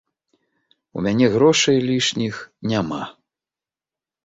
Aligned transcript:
У 0.99 1.03
мяне 1.07 1.27
грошай 1.35 1.77
лішніх 1.89 2.41
няма. 2.75 3.03